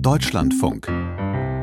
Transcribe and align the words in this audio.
Deutschlandfunk. 0.00 0.86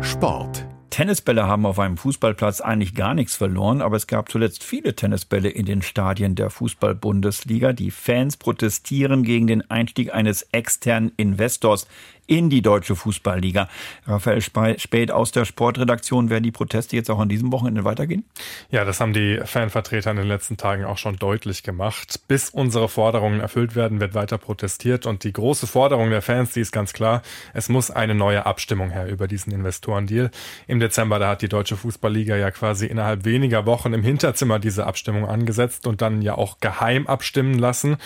Sport 0.00 0.66
Tennisbälle 0.96 1.46
haben 1.46 1.66
auf 1.66 1.78
einem 1.78 1.98
Fußballplatz 1.98 2.62
eigentlich 2.62 2.94
gar 2.94 3.12
nichts 3.12 3.36
verloren, 3.36 3.82
aber 3.82 3.96
es 3.96 4.06
gab 4.06 4.30
zuletzt 4.30 4.64
viele 4.64 4.96
Tennisbälle 4.96 5.50
in 5.50 5.66
den 5.66 5.82
Stadien 5.82 6.36
der 6.36 6.48
Fußball-Bundesliga. 6.48 7.74
Die 7.74 7.90
Fans 7.90 8.38
protestieren 8.38 9.22
gegen 9.22 9.46
den 9.46 9.70
Einstieg 9.70 10.14
eines 10.14 10.40
externen 10.52 11.12
Investors 11.18 11.86
in 12.26 12.50
die 12.50 12.62
deutsche 12.62 12.96
Fußballliga. 12.96 13.68
Raphael 14.06 14.40
Spät 14.40 15.10
aus 15.10 15.32
der 15.32 15.44
Sportredaktion, 15.44 16.30
werden 16.30 16.42
die 16.42 16.50
Proteste 16.50 16.96
jetzt 16.96 17.10
auch 17.10 17.18
an 17.18 17.28
diesem 17.28 17.52
Wochenende 17.52 17.84
weitergehen? 17.84 18.24
Ja, 18.70 18.84
das 18.84 19.00
haben 19.00 19.12
die 19.12 19.40
Fanvertreter 19.44 20.10
in 20.10 20.16
den 20.16 20.26
letzten 20.26 20.56
Tagen 20.56 20.84
auch 20.84 20.98
schon 20.98 21.16
deutlich 21.16 21.62
gemacht. 21.62 22.20
Bis 22.26 22.50
unsere 22.50 22.88
Forderungen 22.88 23.40
erfüllt 23.40 23.76
werden, 23.76 24.00
wird 24.00 24.14
weiter 24.14 24.38
protestiert 24.38 25.06
und 25.06 25.24
die 25.24 25.32
große 25.32 25.66
Forderung 25.66 26.10
der 26.10 26.22
Fans, 26.22 26.52
die 26.52 26.60
ist 26.60 26.72
ganz 26.72 26.92
klar, 26.92 27.22
es 27.54 27.68
muss 27.68 27.90
eine 27.90 28.14
neue 28.14 28.44
Abstimmung 28.44 28.90
her 28.90 29.06
über 29.06 29.28
diesen 29.28 29.52
Investorendeal. 29.52 30.30
Im 30.66 30.80
Dezember, 30.86 31.18
da 31.18 31.28
hat 31.28 31.42
die 31.42 31.48
deutsche 31.48 31.76
Fußballliga 31.76 32.36
ja 32.36 32.50
quasi 32.50 32.86
innerhalb 32.86 33.24
weniger 33.24 33.66
Wochen 33.66 33.92
im 33.92 34.02
Hinterzimmer 34.02 34.58
diese 34.58 34.86
Abstimmung 34.86 35.26
angesetzt 35.26 35.86
und 35.86 36.00
dann 36.00 36.22
ja 36.22 36.36
auch 36.36 36.60
geheim 36.60 37.06
abstimmen 37.06 37.58
lassen. 37.58 37.96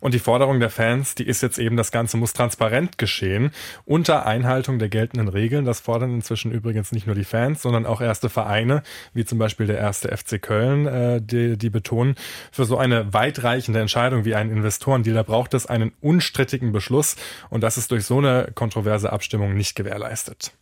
Und 0.00 0.12
die 0.12 0.18
Forderung 0.18 0.60
der 0.60 0.68
Fans, 0.68 1.14
die 1.14 1.26
ist 1.26 1.40
jetzt 1.40 1.58
eben, 1.58 1.78
das 1.78 1.90
Ganze 1.90 2.18
muss 2.18 2.34
transparent 2.34 2.98
geschehen, 2.98 3.52
unter 3.86 4.26
Einhaltung 4.26 4.78
der 4.78 4.90
geltenden 4.90 5.28
Regeln. 5.28 5.64
Das 5.64 5.80
fordern 5.80 6.12
inzwischen 6.16 6.52
übrigens 6.52 6.92
nicht 6.92 7.06
nur 7.06 7.16
die 7.16 7.24
Fans, 7.24 7.62
sondern 7.62 7.86
auch 7.86 8.02
erste 8.02 8.28
Vereine, 8.28 8.82
wie 9.14 9.24
zum 9.24 9.38
Beispiel 9.38 9.66
der 9.66 9.78
erste 9.78 10.14
FC 10.14 10.42
Köln, 10.42 10.86
äh, 10.86 11.22
die, 11.22 11.56
die 11.56 11.70
betonen, 11.70 12.16
für 12.52 12.66
so 12.66 12.76
eine 12.76 13.14
weitreichende 13.14 13.80
Entscheidung 13.80 14.26
wie 14.26 14.34
einen 14.34 14.50
Investorendeal, 14.50 15.14
da 15.14 15.22
braucht 15.22 15.54
es 15.54 15.64
einen 15.64 15.92
unstrittigen 16.02 16.72
Beschluss. 16.72 17.16
Und 17.48 17.62
das 17.62 17.78
ist 17.78 17.90
durch 17.90 18.04
so 18.04 18.18
eine 18.18 18.50
kontroverse 18.54 19.10
Abstimmung 19.10 19.54
nicht 19.54 19.74
gewährleistet. 19.74 20.52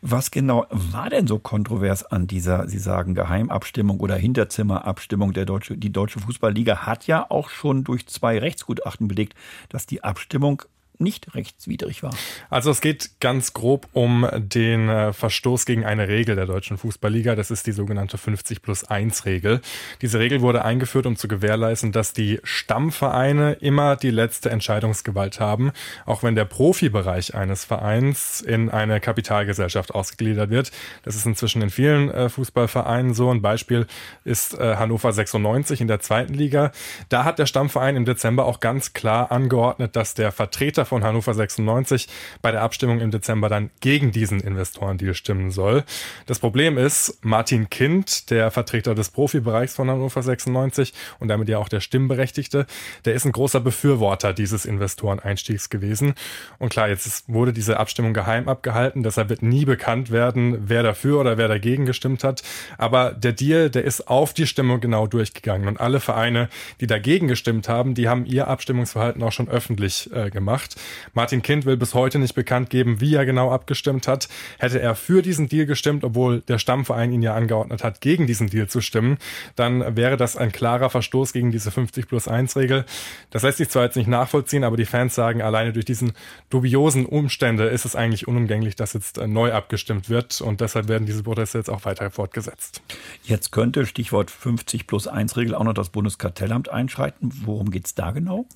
Was 0.00 0.30
genau 0.30 0.66
war 0.70 1.10
denn 1.10 1.15
so 1.26 1.38
kontrovers 1.38 2.04
an 2.04 2.26
dieser, 2.26 2.68
Sie 2.68 2.78
sagen, 2.78 3.14
Geheimabstimmung 3.14 4.00
oder 4.00 4.16
Hinterzimmerabstimmung? 4.16 5.32
Der 5.32 5.44
Deutsche, 5.44 5.76
die 5.76 5.92
Deutsche 5.92 6.20
Fußballliga 6.20 6.86
hat 6.86 7.06
ja 7.06 7.30
auch 7.30 7.48
schon 7.48 7.84
durch 7.84 8.06
zwei 8.06 8.38
Rechtsgutachten 8.38 8.96
Gutachten 8.96 9.08
belegt, 9.08 9.34
dass 9.68 9.86
die 9.86 10.04
Abstimmung 10.04 10.62
nicht 10.98 11.34
rechtswidrig 11.34 12.02
war. 12.02 12.14
Also 12.50 12.70
es 12.70 12.80
geht 12.80 13.20
ganz 13.20 13.52
grob 13.52 13.88
um 13.92 14.28
den 14.36 14.88
äh, 14.88 15.12
Verstoß 15.12 15.66
gegen 15.66 15.84
eine 15.84 16.08
Regel 16.08 16.36
der 16.36 16.46
deutschen 16.46 16.78
Fußballliga. 16.78 17.34
Das 17.34 17.50
ist 17.50 17.66
die 17.66 17.72
sogenannte 17.72 18.18
50 18.18 18.62
plus 18.62 18.84
1 18.84 19.24
Regel. 19.26 19.60
Diese 20.02 20.18
Regel 20.18 20.40
wurde 20.40 20.64
eingeführt, 20.64 21.06
um 21.06 21.16
zu 21.16 21.28
gewährleisten, 21.28 21.92
dass 21.92 22.12
die 22.12 22.40
Stammvereine 22.42 23.54
immer 23.54 23.96
die 23.96 24.10
letzte 24.10 24.50
Entscheidungsgewalt 24.50 25.40
haben, 25.40 25.72
auch 26.04 26.22
wenn 26.22 26.34
der 26.34 26.44
Profibereich 26.44 27.34
eines 27.34 27.64
Vereins 27.64 28.40
in 28.40 28.70
eine 28.70 29.00
Kapitalgesellschaft 29.00 29.94
ausgegliedert 29.94 30.50
wird. 30.50 30.72
Das 31.02 31.16
ist 31.16 31.26
inzwischen 31.26 31.62
in 31.62 31.70
vielen 31.70 32.10
äh, 32.10 32.28
Fußballvereinen 32.28 33.14
so. 33.14 33.30
Ein 33.30 33.42
Beispiel 33.42 33.86
ist 34.24 34.58
äh, 34.58 34.76
Hannover 34.76 35.12
96 35.12 35.80
in 35.80 35.88
der 35.88 36.00
zweiten 36.00 36.34
Liga. 36.34 36.72
Da 37.08 37.24
hat 37.24 37.38
der 37.38 37.46
Stammverein 37.46 37.96
im 37.96 38.04
Dezember 38.04 38.46
auch 38.46 38.60
ganz 38.60 38.92
klar 38.92 39.30
angeordnet, 39.30 39.96
dass 39.96 40.14
der 40.14 40.32
Vertreter 40.32 40.85
von 40.86 41.04
Hannover 41.04 41.34
96 41.34 42.08
bei 42.42 42.50
der 42.50 42.62
Abstimmung 42.62 43.00
im 43.00 43.10
Dezember 43.10 43.48
dann 43.48 43.70
gegen 43.80 44.12
diesen 44.12 44.40
Investorendeal 44.40 45.14
stimmen 45.14 45.50
soll. 45.50 45.84
Das 46.26 46.38
Problem 46.38 46.78
ist, 46.78 47.18
Martin 47.22 47.70
Kind, 47.70 48.30
der 48.30 48.50
Vertreter 48.50 48.94
des 48.94 49.10
Profibereichs 49.10 49.74
von 49.74 49.90
Hannover 49.90 50.22
96 50.22 50.92
und 51.18 51.28
damit 51.28 51.48
ja 51.48 51.58
auch 51.58 51.68
der 51.68 51.80
Stimmberechtigte, 51.80 52.66
der 53.04 53.14
ist 53.14 53.24
ein 53.24 53.32
großer 53.32 53.60
Befürworter 53.60 54.32
dieses 54.32 54.64
Investoreneinstiegs 54.64 55.70
gewesen. 55.70 56.14
Und 56.58 56.70
klar, 56.70 56.88
jetzt 56.88 57.24
wurde 57.28 57.52
diese 57.52 57.78
Abstimmung 57.78 58.14
geheim 58.14 58.48
abgehalten, 58.48 59.02
deshalb 59.02 59.28
wird 59.28 59.42
nie 59.42 59.64
bekannt 59.64 60.10
werden, 60.10 60.68
wer 60.68 60.82
dafür 60.82 61.20
oder 61.20 61.38
wer 61.38 61.48
dagegen 61.48 61.86
gestimmt 61.86 62.24
hat. 62.24 62.42
Aber 62.78 63.12
der 63.12 63.32
Deal, 63.32 63.70
der 63.70 63.84
ist 63.84 64.08
auf 64.08 64.34
die 64.34 64.46
Stimmung 64.46 64.80
genau 64.80 65.06
durchgegangen 65.06 65.68
und 65.68 65.80
alle 65.80 66.00
Vereine, 66.00 66.48
die 66.80 66.86
dagegen 66.86 67.28
gestimmt 67.28 67.68
haben, 67.68 67.94
die 67.94 68.08
haben 68.08 68.26
ihr 68.26 68.48
Abstimmungsverhalten 68.48 69.22
auch 69.22 69.32
schon 69.32 69.48
öffentlich 69.48 70.10
äh, 70.12 70.30
gemacht. 70.30 70.75
Martin 71.14 71.42
Kind 71.42 71.66
will 71.66 71.76
bis 71.76 71.94
heute 71.94 72.18
nicht 72.18 72.34
bekannt 72.34 72.70
geben, 72.70 73.00
wie 73.00 73.14
er 73.14 73.26
genau 73.26 73.50
abgestimmt 73.50 74.08
hat. 74.08 74.28
Hätte 74.58 74.80
er 74.80 74.94
für 74.94 75.22
diesen 75.22 75.48
Deal 75.48 75.66
gestimmt, 75.66 76.04
obwohl 76.04 76.40
der 76.42 76.58
Stammverein 76.58 77.12
ihn 77.12 77.22
ja 77.22 77.34
angeordnet 77.34 77.84
hat, 77.84 78.00
gegen 78.00 78.26
diesen 78.26 78.48
Deal 78.48 78.68
zu 78.68 78.80
stimmen, 78.80 79.18
dann 79.54 79.96
wäre 79.96 80.16
das 80.16 80.36
ein 80.36 80.52
klarer 80.52 80.90
Verstoß 80.90 81.32
gegen 81.32 81.50
diese 81.50 81.70
50 81.70 82.08
plus 82.08 82.28
1 82.28 82.56
Regel. 82.56 82.84
Das 83.30 83.42
lässt 83.42 83.58
sich 83.58 83.68
zwar 83.68 83.84
jetzt 83.84 83.96
nicht 83.96 84.08
nachvollziehen, 84.08 84.64
aber 84.64 84.76
die 84.76 84.84
Fans 84.84 85.14
sagen, 85.14 85.42
alleine 85.42 85.72
durch 85.72 85.84
diesen 85.84 86.12
dubiosen 86.50 87.06
Umstände 87.06 87.64
ist 87.64 87.84
es 87.84 87.96
eigentlich 87.96 88.28
unumgänglich, 88.28 88.76
dass 88.76 88.92
jetzt 88.92 89.18
äh, 89.18 89.26
neu 89.26 89.52
abgestimmt 89.52 90.08
wird 90.10 90.40
und 90.40 90.60
deshalb 90.60 90.88
werden 90.88 91.06
diese 91.06 91.22
Proteste 91.22 91.58
jetzt 91.58 91.70
auch 91.70 91.84
weiter 91.84 92.10
fortgesetzt. 92.10 92.82
Jetzt 93.22 93.52
könnte 93.52 93.86
Stichwort 93.86 94.30
50 94.30 94.86
plus 94.86 95.06
1 95.06 95.36
Regel 95.36 95.54
auch 95.54 95.64
noch 95.64 95.74
das 95.74 95.90
Bundeskartellamt 95.90 96.68
einschreiten. 96.68 97.30
Worum 97.44 97.70
geht 97.70 97.86
es 97.86 97.94
da 97.94 98.10
genau? 98.10 98.46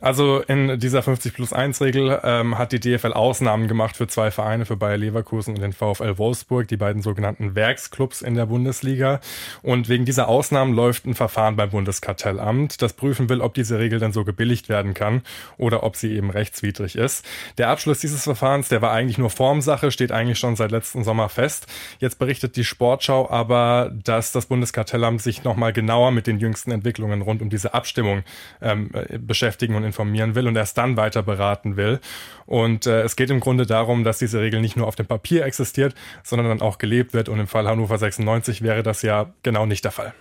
Also 0.00 0.40
in 0.40 0.78
dieser 0.78 1.02
50 1.02 1.34
plus 1.34 1.52
1 1.52 1.67
Vereinsregel 1.68 2.20
ähm, 2.24 2.56
hat 2.56 2.72
die 2.72 2.80
DFL 2.80 3.12
Ausnahmen 3.12 3.68
gemacht 3.68 3.96
für 3.96 4.06
zwei 4.06 4.30
Vereine, 4.30 4.64
für 4.64 4.76
Bayer 4.76 4.96
Leverkusen 4.96 5.54
und 5.54 5.60
den 5.60 5.72
VfL 5.72 6.16
Wolfsburg, 6.16 6.66
die 6.66 6.76
beiden 6.76 7.02
sogenannten 7.02 7.54
Werksclubs 7.54 8.22
in 8.22 8.34
der 8.34 8.46
Bundesliga. 8.46 9.20
Und 9.62 9.88
wegen 9.88 10.06
dieser 10.06 10.28
Ausnahmen 10.28 10.74
läuft 10.74 11.04
ein 11.06 11.14
Verfahren 11.14 11.56
beim 11.56 11.70
Bundeskartellamt, 11.70 12.80
das 12.80 12.94
prüfen 12.94 13.28
will, 13.28 13.42
ob 13.42 13.54
diese 13.54 13.78
Regel 13.78 13.98
denn 13.98 14.12
so 14.12 14.24
gebilligt 14.24 14.68
werden 14.68 14.94
kann 14.94 15.22
oder 15.58 15.82
ob 15.82 15.96
sie 15.96 16.14
eben 16.14 16.30
rechtswidrig 16.30 16.96
ist. 16.96 17.24
Der 17.58 17.68
Abschluss 17.68 17.98
dieses 17.98 18.24
Verfahrens, 18.24 18.68
der 18.68 18.80
war 18.80 18.92
eigentlich 18.92 19.18
nur 19.18 19.30
Formsache, 19.30 19.90
steht 19.90 20.12
eigentlich 20.12 20.38
schon 20.38 20.56
seit 20.56 20.70
letzten 20.70 21.04
Sommer 21.04 21.28
fest. 21.28 21.66
Jetzt 21.98 22.18
berichtet 22.18 22.56
die 22.56 22.64
Sportschau 22.64 23.28
aber, 23.28 23.92
dass 24.04 24.32
das 24.32 24.46
Bundeskartellamt 24.46 25.20
sich 25.20 25.44
nochmal 25.44 25.72
genauer 25.72 26.12
mit 26.12 26.26
den 26.26 26.38
jüngsten 26.38 26.70
Entwicklungen 26.70 27.20
rund 27.20 27.42
um 27.42 27.50
diese 27.50 27.74
Abstimmung 27.74 28.22
ähm, 28.62 28.90
äh, 28.94 29.18
beschäftigen 29.18 29.74
und 29.74 29.84
informieren 29.84 30.34
will 30.34 30.46
und 30.46 30.56
erst 30.56 30.78
dann 30.78 30.96
weiter 30.96 31.22
beraten 31.22 31.57
beraten 31.58 31.76
will. 31.76 32.00
Und 32.46 32.86
äh, 32.86 33.02
es 33.02 33.16
geht 33.16 33.30
im 33.30 33.40
Grunde 33.40 33.66
darum, 33.66 34.04
dass 34.04 34.18
diese 34.18 34.40
Regel 34.40 34.60
nicht 34.60 34.76
nur 34.76 34.86
auf 34.86 34.96
dem 34.96 35.06
Papier 35.06 35.44
existiert, 35.44 35.94
sondern 36.22 36.48
dann 36.48 36.62
auch 36.62 36.78
gelebt 36.78 37.12
wird. 37.12 37.28
Und 37.28 37.40
im 37.40 37.46
Fall 37.46 37.66
Hannover 37.66 37.98
96 37.98 38.62
wäre 38.62 38.82
das 38.82 39.02
ja 39.02 39.32
genau 39.42 39.66
nicht 39.66 39.84
der 39.84 39.92
Fall. 39.92 40.14